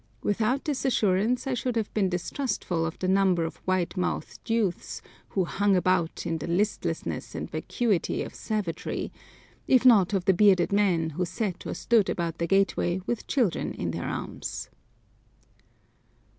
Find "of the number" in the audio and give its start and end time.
2.87-3.43